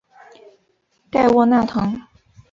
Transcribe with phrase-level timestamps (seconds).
[1.11, 2.07] 盖沃纳滕。